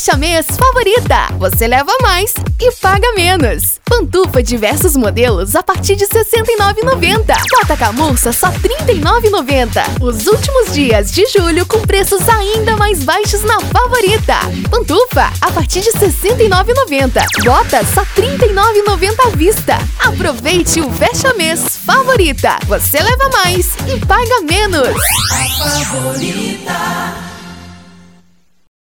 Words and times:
Fecha 0.00 0.12
é 0.12 0.16
mês 0.16 0.46
favorita. 0.46 1.28
Você 1.38 1.68
leva 1.68 1.92
mais 2.00 2.32
e 2.58 2.72
paga 2.76 3.12
menos. 3.12 3.78
Pantufa 3.84 4.42
diversos 4.42 4.96
modelos 4.96 5.54
a 5.54 5.62
partir 5.62 5.94
de 5.94 6.04
R$ 6.04 6.24
69,90. 6.24 7.26
Bota 7.50 7.76
camurça 7.76 8.32
só 8.32 8.48
R$ 8.48 8.60
39,90. 8.60 10.00
Os 10.00 10.26
últimos 10.26 10.72
dias 10.72 11.12
de 11.12 11.26
julho 11.26 11.66
com 11.66 11.82
preços 11.82 12.26
ainda 12.30 12.78
mais 12.78 13.04
baixos 13.04 13.42
na 13.42 13.60
favorita. 13.60 14.36
Pantufa 14.70 15.30
a 15.38 15.50
partir 15.50 15.82
de 15.82 15.90
R$ 15.90 16.08
69,90. 16.08 17.44
Bota 17.44 17.84
só 17.84 18.00
R$ 18.00 18.38
39,90 18.38 19.26
à 19.26 19.36
vista. 19.36 19.78
Aproveite 19.98 20.80
o 20.80 20.90
fecha 20.92 21.34
mês 21.34 21.76
favorita. 21.84 22.58
Você 22.66 23.02
leva 23.02 23.28
mais 23.34 23.74
e 23.86 24.00
paga 24.06 24.40
menos. 24.40 24.96
Favorita. 25.84 26.99